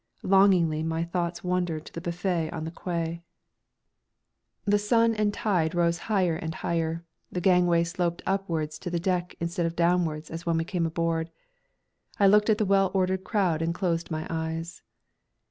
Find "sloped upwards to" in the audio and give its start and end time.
7.83-8.89